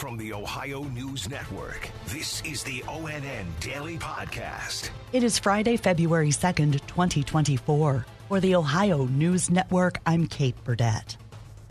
From 0.00 0.16
the 0.16 0.32
Ohio 0.32 0.84
News 0.84 1.28
Network, 1.28 1.90
this 2.06 2.42
is 2.46 2.62
the 2.62 2.80
ONN 2.88 3.44
Daily 3.60 3.98
Podcast. 3.98 4.88
It 5.12 5.22
is 5.22 5.38
Friday, 5.38 5.76
February 5.76 6.30
2nd, 6.30 6.80
2024. 6.86 8.06
For 8.30 8.40
the 8.40 8.54
Ohio 8.54 9.04
News 9.04 9.50
Network, 9.50 9.98
I'm 10.06 10.26
Kate 10.26 10.56
Burdett. 10.64 11.18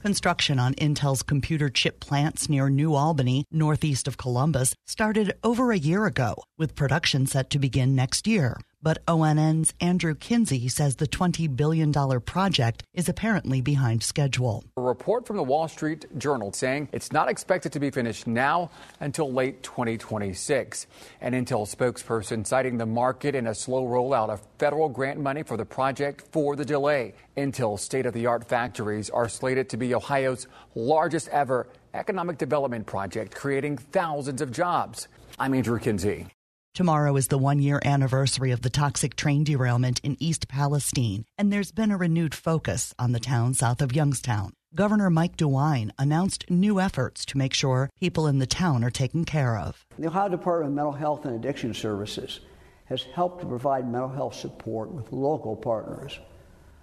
Construction 0.00 0.58
on 0.58 0.72
Intel's 0.76 1.22
computer 1.22 1.68
chip 1.68 2.00
plants 2.00 2.48
near 2.48 2.70
New 2.70 2.94
Albany, 2.94 3.44
northeast 3.50 4.08
of 4.08 4.16
Columbus, 4.16 4.74
started 4.86 5.34
over 5.44 5.70
a 5.70 5.76
year 5.76 6.06
ago, 6.06 6.34
with 6.56 6.74
production 6.74 7.26
set 7.26 7.50
to 7.50 7.58
begin 7.58 7.94
next 7.94 8.26
year. 8.26 8.56
But 8.84 8.98
ONN's 9.08 9.72
Andrew 9.80 10.14
Kinsey 10.14 10.68
says 10.68 10.96
the 10.96 11.08
$20 11.08 11.56
billion 11.56 11.90
project 12.20 12.82
is 12.92 13.08
apparently 13.08 13.62
behind 13.62 14.02
schedule. 14.02 14.62
A 14.76 14.82
report 14.82 15.26
from 15.26 15.38
the 15.38 15.42
Wall 15.42 15.68
Street 15.68 16.04
Journal 16.18 16.52
saying 16.52 16.90
it's 16.92 17.10
not 17.10 17.30
expected 17.30 17.72
to 17.72 17.80
be 17.80 17.88
finished 17.88 18.26
now 18.26 18.70
until 19.00 19.32
late 19.32 19.62
2026. 19.62 20.86
An 21.22 21.32
Intel 21.32 21.66
spokesperson 21.66 22.46
citing 22.46 22.76
the 22.76 22.84
market 22.84 23.34
and 23.34 23.48
a 23.48 23.54
slow 23.54 23.86
rollout 23.86 24.28
of 24.28 24.42
federal 24.58 24.90
grant 24.90 25.18
money 25.18 25.42
for 25.42 25.56
the 25.56 25.64
project 25.64 26.22
for 26.30 26.54
the 26.54 26.64
delay. 26.66 27.14
Intel's 27.38 27.80
state 27.80 28.04
of 28.04 28.12
the 28.12 28.26
art 28.26 28.46
factories 28.46 29.08
are 29.08 29.30
slated 29.30 29.70
to 29.70 29.78
be 29.78 29.94
Ohio's 29.94 30.46
largest 30.74 31.30
ever 31.30 31.68
economic 31.94 32.36
development 32.36 32.84
project, 32.84 33.34
creating 33.34 33.78
thousands 33.78 34.42
of 34.42 34.52
jobs. 34.52 35.08
I'm 35.38 35.54
Andrew 35.54 35.78
Kinsey. 35.78 36.33
Tomorrow 36.74 37.14
is 37.14 37.28
the 37.28 37.38
one 37.38 37.60
year 37.60 37.80
anniversary 37.84 38.50
of 38.50 38.62
the 38.62 38.68
toxic 38.68 39.14
train 39.14 39.44
derailment 39.44 40.00
in 40.02 40.16
East 40.18 40.48
Palestine, 40.48 41.24
and 41.38 41.52
there's 41.52 41.70
been 41.70 41.92
a 41.92 41.96
renewed 41.96 42.34
focus 42.34 42.92
on 42.98 43.12
the 43.12 43.20
town 43.20 43.54
south 43.54 43.80
of 43.80 43.94
Youngstown. 43.94 44.54
Governor 44.74 45.08
Mike 45.08 45.36
DeWine 45.36 45.92
announced 46.00 46.50
new 46.50 46.80
efforts 46.80 47.24
to 47.26 47.38
make 47.38 47.54
sure 47.54 47.90
people 48.00 48.26
in 48.26 48.40
the 48.40 48.46
town 48.46 48.82
are 48.82 48.90
taken 48.90 49.24
care 49.24 49.56
of. 49.56 49.86
The 50.00 50.08
Ohio 50.08 50.28
Department 50.28 50.70
of 50.70 50.74
Mental 50.74 50.92
Health 50.92 51.24
and 51.26 51.36
Addiction 51.36 51.74
Services 51.74 52.40
has 52.86 53.04
helped 53.04 53.42
to 53.42 53.46
provide 53.46 53.88
mental 53.88 54.08
health 54.08 54.34
support 54.34 54.90
with 54.90 55.12
local 55.12 55.54
partners. 55.54 56.18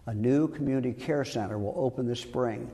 A 0.05 0.13
new 0.13 0.47
community 0.47 0.93
care 0.93 1.25
center 1.25 1.59
will 1.59 1.75
open 1.75 2.07
this 2.07 2.21
spring, 2.21 2.71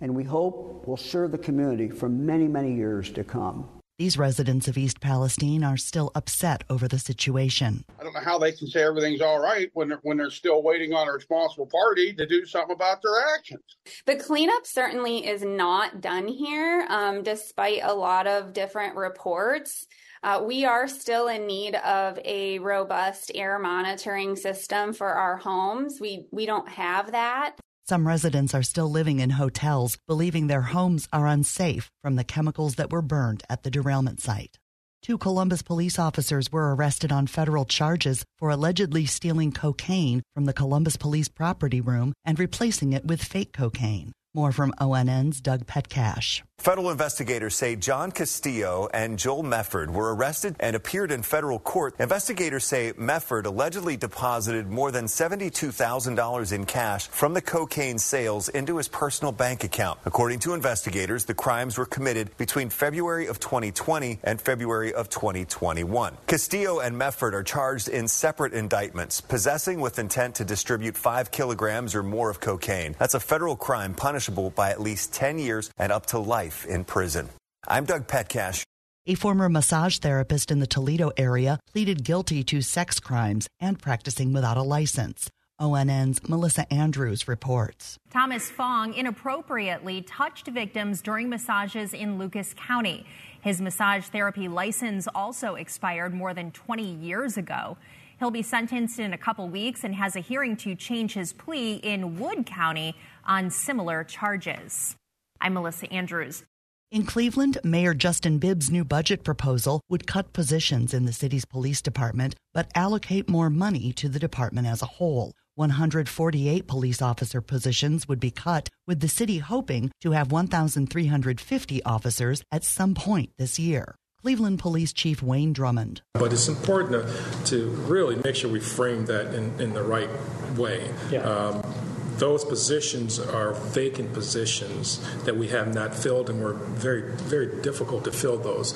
and 0.00 0.14
we 0.14 0.22
hope 0.22 0.86
will 0.86 0.96
serve 0.96 1.32
the 1.32 1.36
community 1.38 1.88
for 1.88 2.08
many, 2.08 2.46
many 2.46 2.76
years 2.76 3.10
to 3.10 3.24
come. 3.24 3.68
These 3.96 4.18
residents 4.18 4.66
of 4.66 4.76
East 4.76 5.00
Palestine 5.00 5.62
are 5.62 5.76
still 5.76 6.10
upset 6.16 6.64
over 6.68 6.88
the 6.88 6.98
situation. 6.98 7.84
I 8.00 8.02
don't 8.02 8.12
know 8.12 8.24
how 8.24 8.40
they 8.40 8.50
can 8.50 8.66
say 8.66 8.82
everything's 8.82 9.20
all 9.20 9.38
right 9.38 9.70
when 9.74 9.88
they're, 9.88 10.00
when 10.02 10.16
they're 10.16 10.30
still 10.30 10.64
waiting 10.64 10.92
on 10.92 11.06
a 11.06 11.12
responsible 11.12 11.68
party 11.70 12.12
to 12.14 12.26
do 12.26 12.44
something 12.44 12.74
about 12.74 13.02
their 13.04 13.12
actions. 13.36 13.62
The 14.04 14.16
cleanup 14.16 14.66
certainly 14.66 15.24
is 15.24 15.44
not 15.44 16.00
done 16.00 16.26
here, 16.26 16.84
um, 16.90 17.22
despite 17.22 17.82
a 17.84 17.94
lot 17.94 18.26
of 18.26 18.52
different 18.52 18.96
reports. 18.96 19.86
Uh, 20.24 20.42
we 20.44 20.64
are 20.64 20.88
still 20.88 21.28
in 21.28 21.46
need 21.46 21.76
of 21.76 22.18
a 22.24 22.58
robust 22.58 23.30
air 23.32 23.60
monitoring 23.60 24.34
system 24.34 24.92
for 24.92 25.06
our 25.08 25.36
homes. 25.36 25.98
We 26.00 26.26
we 26.32 26.46
don't 26.46 26.68
have 26.68 27.12
that. 27.12 27.60
Some 27.86 28.08
residents 28.08 28.54
are 28.54 28.62
still 28.62 28.90
living 28.90 29.20
in 29.20 29.28
hotels, 29.28 29.98
believing 30.08 30.46
their 30.46 30.62
homes 30.62 31.06
are 31.12 31.26
unsafe 31.26 31.90
from 32.02 32.16
the 32.16 32.24
chemicals 32.24 32.76
that 32.76 32.90
were 32.90 33.02
burned 33.02 33.42
at 33.50 33.62
the 33.62 33.70
derailment 33.70 34.22
site. 34.22 34.56
Two 35.02 35.18
Columbus 35.18 35.60
police 35.60 35.98
officers 35.98 36.50
were 36.50 36.74
arrested 36.74 37.12
on 37.12 37.26
federal 37.26 37.66
charges 37.66 38.24
for 38.38 38.48
allegedly 38.48 39.04
stealing 39.04 39.52
cocaine 39.52 40.22
from 40.34 40.46
the 40.46 40.54
Columbus 40.54 40.96
Police 40.96 41.28
property 41.28 41.82
room 41.82 42.14
and 42.24 42.38
replacing 42.38 42.94
it 42.94 43.04
with 43.04 43.22
fake 43.22 43.52
cocaine. 43.52 44.12
More 44.34 44.50
from 44.50 44.72
ONN's 44.80 45.42
Doug 45.42 45.66
Petcash. 45.66 46.42
Federal 46.64 46.90
investigators 46.90 47.54
say 47.54 47.76
John 47.76 48.10
Castillo 48.10 48.88
and 48.94 49.18
Joel 49.18 49.42
Mefford 49.42 49.90
were 49.90 50.14
arrested 50.14 50.56
and 50.58 50.74
appeared 50.74 51.12
in 51.12 51.22
federal 51.22 51.58
court. 51.58 51.94
Investigators 51.98 52.64
say 52.64 52.94
Mefford 52.94 53.44
allegedly 53.44 53.98
deposited 53.98 54.70
more 54.70 54.90
than 54.90 55.04
$72,000 55.04 56.52
in 56.52 56.64
cash 56.64 57.08
from 57.08 57.34
the 57.34 57.42
cocaine 57.42 57.98
sales 57.98 58.48
into 58.48 58.78
his 58.78 58.88
personal 58.88 59.30
bank 59.30 59.62
account. 59.62 59.98
According 60.06 60.38
to 60.38 60.54
investigators, 60.54 61.26
the 61.26 61.34
crimes 61.34 61.76
were 61.76 61.84
committed 61.84 62.34
between 62.38 62.70
February 62.70 63.26
of 63.26 63.40
2020 63.40 64.20
and 64.24 64.40
February 64.40 64.94
of 64.94 65.10
2021. 65.10 66.16
Castillo 66.26 66.80
and 66.80 66.96
Mefford 66.96 67.34
are 67.34 67.42
charged 67.42 67.88
in 67.88 68.08
separate 68.08 68.54
indictments, 68.54 69.20
possessing 69.20 69.82
with 69.82 69.98
intent 69.98 70.36
to 70.36 70.46
distribute 70.46 70.96
five 70.96 71.30
kilograms 71.30 71.94
or 71.94 72.02
more 72.02 72.30
of 72.30 72.40
cocaine. 72.40 72.96
That's 72.98 73.12
a 73.12 73.20
federal 73.20 73.54
crime 73.54 73.92
punishable 73.92 74.48
by 74.48 74.70
at 74.70 74.80
least 74.80 75.12
10 75.12 75.38
years 75.38 75.70
and 75.76 75.92
up 75.92 76.06
to 76.06 76.18
life 76.18 76.53
life 76.54 76.66
in 76.66 76.84
prison. 76.84 77.28
I'm 77.66 77.84
Doug 77.84 78.06
Petcash. 78.06 78.62
A 79.06 79.14
former 79.14 79.48
massage 79.48 79.98
therapist 79.98 80.50
in 80.50 80.60
the 80.60 80.66
Toledo 80.66 81.10
area 81.16 81.58
pleaded 81.72 82.04
guilty 82.04 82.42
to 82.44 82.62
sex 82.62 83.00
crimes 83.00 83.48
and 83.60 83.78
practicing 83.78 84.32
without 84.32 84.56
a 84.56 84.62
license. 84.62 85.30
ONN's 85.60 86.28
Melissa 86.28 86.72
Andrews 86.72 87.28
reports. 87.28 87.96
Thomas 88.10 88.50
Fong 88.50 88.94
inappropriately 88.94 90.02
touched 90.02 90.48
victims 90.48 91.02
during 91.02 91.28
massages 91.28 91.94
in 91.94 92.18
Lucas 92.18 92.54
County. 92.54 93.06
His 93.40 93.60
massage 93.60 94.06
therapy 94.06 94.48
license 94.48 95.06
also 95.14 95.54
expired 95.54 96.12
more 96.14 96.34
than 96.34 96.50
20 96.50 96.82
years 96.82 97.36
ago. 97.36 97.76
He'll 98.18 98.30
be 98.30 98.42
sentenced 98.42 98.98
in 98.98 99.12
a 99.12 99.18
couple 99.18 99.48
weeks 99.48 99.84
and 99.84 99.94
has 99.94 100.16
a 100.16 100.20
hearing 100.20 100.56
to 100.58 100.74
change 100.74 101.14
his 101.14 101.32
plea 101.32 101.74
in 101.74 102.18
Wood 102.18 102.46
County 102.46 102.94
on 103.24 103.50
similar 103.50 104.02
charges. 104.02 104.96
I'm 105.44 105.52
Melissa 105.52 105.92
Andrews. 105.92 106.42
In 106.90 107.04
Cleveland, 107.04 107.58
Mayor 107.62 107.92
Justin 107.92 108.38
Bibb's 108.38 108.70
new 108.70 108.82
budget 108.82 109.24
proposal 109.24 109.82
would 109.90 110.06
cut 110.06 110.32
positions 110.32 110.94
in 110.94 111.04
the 111.04 111.12
city's 111.12 111.44
police 111.44 111.82
department, 111.82 112.34
but 112.54 112.70
allocate 112.74 113.28
more 113.28 113.50
money 113.50 113.92
to 113.92 114.08
the 114.08 114.18
department 114.18 114.66
as 114.66 114.80
a 114.80 114.86
whole. 114.86 115.32
148 115.56 116.66
police 116.66 117.02
officer 117.02 117.42
positions 117.42 118.08
would 118.08 118.20
be 118.20 118.30
cut, 118.30 118.70
with 118.86 119.00
the 119.00 119.08
city 119.08 119.36
hoping 119.36 119.90
to 120.00 120.12
have 120.12 120.32
1,350 120.32 121.82
officers 121.84 122.42
at 122.50 122.64
some 122.64 122.94
point 122.94 123.30
this 123.36 123.58
year. 123.58 123.96
Cleveland 124.22 124.58
Police 124.58 124.94
Chief 124.94 125.22
Wayne 125.22 125.52
Drummond. 125.52 126.00
But 126.14 126.32
it's 126.32 126.48
important 126.48 127.06
to, 127.06 127.44
to 127.50 127.68
really 127.68 128.16
make 128.24 128.34
sure 128.34 128.50
we 128.50 128.60
frame 128.60 129.04
that 129.04 129.34
in, 129.34 129.60
in 129.60 129.74
the 129.74 129.82
right 129.82 130.08
way. 130.56 130.90
Yeah. 131.10 131.20
Um, 131.20 131.83
those 132.18 132.44
positions 132.44 133.18
are 133.18 133.54
vacant 133.54 134.12
positions 134.12 135.00
that 135.24 135.36
we 135.36 135.48
have 135.48 135.74
not 135.74 135.94
filled, 135.94 136.30
and 136.30 136.42
we're 136.42 136.54
very, 136.54 137.12
very 137.16 137.60
difficult 137.62 138.04
to 138.04 138.12
fill 138.12 138.38
those. 138.38 138.72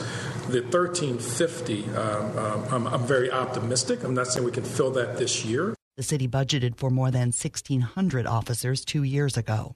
The 0.49 0.63
1350, 0.63 1.85
um, 1.85 2.39
um, 2.39 2.65
I'm, 2.71 2.87
I'm 2.87 3.07
very 3.07 3.31
optimistic. 3.31 4.03
I'm 4.03 4.15
not 4.15 4.27
saying 4.27 4.45
we 4.45 4.53
can 4.53 4.65
fill 4.65 4.91
that 4.93 5.19
this 5.19 5.45
year. 5.45 5.75
The 5.97 6.03
city 6.03 6.29
budgeted 6.29 6.77
for 6.77 6.91
more 6.91 7.11
than 7.11 7.29
1,600 7.29 8.27
officers 8.27 8.85
two 8.85 9.03
years 9.03 9.37
ago. 9.37 9.75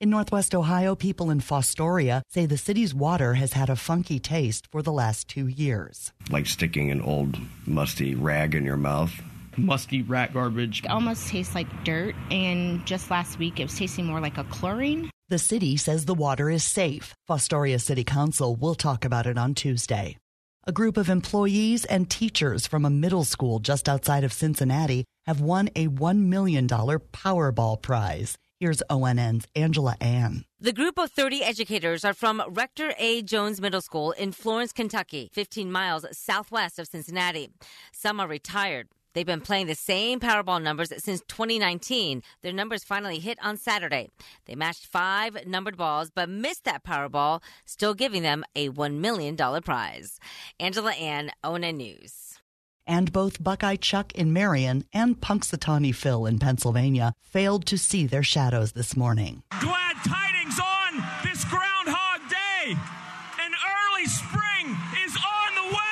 In 0.00 0.10
Northwest 0.10 0.54
Ohio, 0.54 0.94
people 0.94 1.30
in 1.30 1.40
Fostoria 1.40 2.22
say 2.28 2.46
the 2.46 2.58
city's 2.58 2.94
water 2.94 3.34
has 3.34 3.52
had 3.52 3.70
a 3.70 3.76
funky 3.76 4.18
taste 4.18 4.66
for 4.70 4.82
the 4.82 4.92
last 4.92 5.28
two 5.28 5.46
years. 5.46 6.12
Like 6.30 6.46
sticking 6.46 6.90
an 6.90 7.00
old 7.00 7.38
musty 7.64 8.14
rag 8.14 8.54
in 8.54 8.64
your 8.64 8.76
mouth 8.76 9.22
musky 9.58 10.02
rat 10.02 10.32
garbage. 10.32 10.84
It 10.84 10.90
almost 10.90 11.28
tastes 11.28 11.54
like 11.54 11.84
dirt, 11.84 12.14
and 12.30 12.84
just 12.86 13.10
last 13.10 13.38
week 13.38 13.60
it 13.60 13.64
was 13.64 13.78
tasting 13.78 14.06
more 14.06 14.20
like 14.20 14.38
a 14.38 14.44
chlorine. 14.44 15.10
The 15.28 15.38
city 15.38 15.76
says 15.76 16.04
the 16.04 16.14
water 16.14 16.50
is 16.50 16.64
safe. 16.64 17.14
Fostoria 17.28 17.80
City 17.80 18.04
Council 18.04 18.56
will 18.56 18.74
talk 18.74 19.04
about 19.04 19.26
it 19.26 19.38
on 19.38 19.54
Tuesday. 19.54 20.18
A 20.66 20.72
group 20.72 20.96
of 20.96 21.10
employees 21.10 21.84
and 21.84 22.08
teachers 22.08 22.66
from 22.66 22.84
a 22.84 22.90
middle 22.90 23.24
school 23.24 23.58
just 23.58 23.88
outside 23.88 24.24
of 24.24 24.32
Cincinnati 24.32 25.04
have 25.26 25.40
won 25.40 25.68
a 25.76 25.88
$1 25.88 26.18
million 26.20 26.66
Powerball 26.66 27.80
prize. 27.80 28.38
Here's 28.60 28.82
ONN's 28.88 29.46
Angela 29.54 29.96
An. 30.00 30.44
The 30.60 30.72
group 30.72 30.98
of 30.98 31.10
30 31.10 31.42
educators 31.42 32.04
are 32.04 32.14
from 32.14 32.42
Rector 32.48 32.94
A. 32.98 33.20
Jones 33.20 33.60
Middle 33.60 33.82
School 33.82 34.12
in 34.12 34.32
Florence, 34.32 34.72
Kentucky, 34.72 35.28
15 35.32 35.70
miles 35.70 36.06
southwest 36.12 36.78
of 36.78 36.86
Cincinnati. 36.86 37.50
Some 37.92 38.20
are 38.20 38.28
retired. 38.28 38.88
They've 39.14 39.24
been 39.24 39.40
playing 39.40 39.68
the 39.68 39.74
same 39.74 40.20
Powerball 40.20 40.60
numbers 40.60 40.92
since 40.98 41.20
2019. 41.28 42.22
Their 42.42 42.52
numbers 42.52 42.84
finally 42.84 43.20
hit 43.20 43.38
on 43.42 43.56
Saturday. 43.56 44.10
They 44.46 44.56
matched 44.56 44.86
five 44.86 45.46
numbered 45.46 45.76
balls, 45.76 46.10
but 46.14 46.28
missed 46.28 46.64
that 46.64 46.84
Powerball, 46.84 47.42
still 47.64 47.94
giving 47.94 48.22
them 48.22 48.44
a 48.54 48.68
$1 48.70 48.94
million 48.98 49.36
prize. 49.62 50.18
Angela 50.60 50.92
An, 50.92 51.30
ONN 51.44 51.76
News. 51.76 52.40
And 52.86 53.12
both 53.12 53.42
Buckeye 53.42 53.76
Chuck 53.76 54.12
in 54.12 54.32
Marion 54.32 54.84
and 54.92 55.18
Punxsutawney 55.18 55.94
Phil 55.94 56.26
in 56.26 56.38
Pennsylvania 56.38 57.14
failed 57.20 57.64
to 57.66 57.78
see 57.78 58.06
their 58.06 58.22
shadows 58.22 58.72
this 58.72 58.94
morning. 58.96 59.42
Glad 59.60 59.96
tidings 60.06 60.58
on 60.60 61.02
this 61.22 61.44
Groundhog 61.44 62.28
Day. 62.28 62.72
An 63.40 63.52
early 63.54 64.04
spring 64.04 64.76
is 65.06 65.16
on 65.16 65.54
the 65.54 65.74
way. 65.74 65.84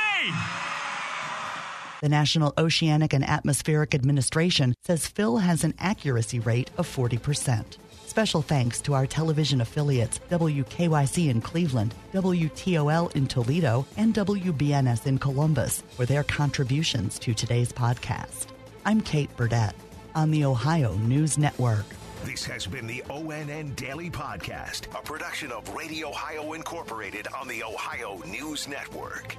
The 2.03 2.09
National 2.09 2.53
Oceanic 2.59 3.13
and 3.13 3.25
Atmospheric 3.25 3.95
Administration 3.95 4.75
says 4.83 5.07
Phil 5.07 5.39
has 5.39 5.63
an 5.63 5.73
accuracy 5.79 6.41
rate 6.41 6.69
of 6.77 6.89
40%. 6.89 7.65
Special 8.07 8.43
thanks 8.43 8.81
to 8.81 8.95
our 8.95 9.07
television 9.07 9.61
affiliates 9.61 10.19
WKYC 10.29 11.31
in 11.31 11.41
Cleveland, 11.41 11.95
WTOL 12.13 13.15
in 13.15 13.29
Toledo, 13.29 13.87
and 13.97 14.13
WBNS 14.15 15.07
in 15.07 15.17
Columbus 15.17 15.85
for 15.91 16.05
their 16.05 16.25
contributions 16.25 17.21
to 17.21 17.35
today's 17.35 17.73
podcast. 17.73 18.47
I'm 18.85 19.01
Kate 19.01 19.35
Burdett 19.37 19.77
on 20.17 20.33
the 20.33 20.45
Ohio 20.45 20.95
News 20.97 21.39
Network. 21.39 21.87
This 22.25 22.45
has 22.47 22.67
been 22.67 22.89
the 22.89 23.05
ONN 23.11 23.77
Daily 23.77 24.11
Podcast, 24.11 24.93
a 24.99 25.03
production 25.03 25.53
of 25.53 25.73
Radio 25.73 26.09
Ohio 26.09 26.55
Incorporated 26.55 27.29
on 27.29 27.47
the 27.47 27.63
Ohio 27.63 28.21
News 28.27 28.67
Network. 28.67 29.37